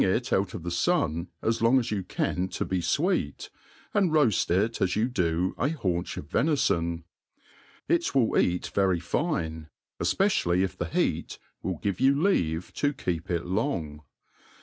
it 0.03 0.33
out 0.33 0.55
of 0.55 0.63
the 0.63 0.71
fun 0.71 1.27
as 1.43 1.61
long 1.61 1.77
as 1.79 1.91
you 1.91 2.01
can 2.03 2.47
to 2.47 2.65
be 2.65 2.79
fweet, 2.79 3.49
and 3.93 4.09
roaft 4.09 4.49
it 4.49 4.81
as 4.81 4.95
you 4.95 5.07
do. 5.07 5.53
A 5.59 5.69
haunch 5.69 6.15
cjf 6.15 6.23
venifon. 6.27 7.03
It 7.87 8.15
will 8.15 8.35
eat 8.35 8.71
very 8.73 8.99
fine, 8.99 9.69
efpecially 9.99 10.63
if 10.63 10.75
the 10.75 10.85
beat 10.91 11.37
will 11.61 11.77
give 11.77 11.99
you 11.99 12.19
leave 12.19 12.73
to 12.77 12.93
keep 12.93 13.29
it 13.29 13.45
long. 13.45 14.01